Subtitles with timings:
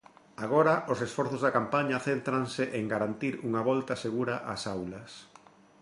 [0.45, 5.11] Agora os esforzos da campaña céntranse en garantir unha volta segura ás aulas.